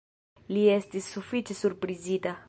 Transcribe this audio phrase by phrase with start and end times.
[0.55, 2.35] Li estis sufiĉe surprizita.